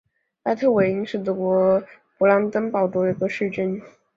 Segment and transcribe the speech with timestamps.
[0.43, 1.79] 赖特韦因是德国
[2.17, 3.79] 勃兰登堡州的一个市镇。